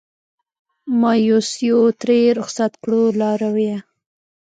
مایوسیو 1.01 1.79
ترې 2.01 2.19
رخصت 2.39 2.71
کړو 2.81 3.01
لارویه 3.19 3.77